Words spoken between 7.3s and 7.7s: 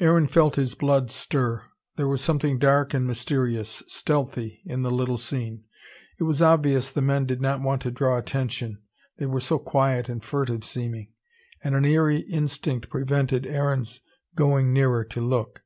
not